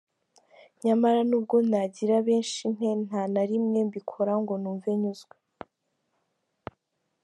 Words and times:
Nyamara 0.85 1.19
nubwo 1.29 1.55
nagira 1.69 2.15
benshi 2.27 2.63
nte 2.75 2.89
ntana 3.03 3.39
rimwe 3.49 3.79
mbikora 3.87 4.33
ngo 4.41 4.53
numve 4.61 4.89
nyuzwe. 5.01 5.35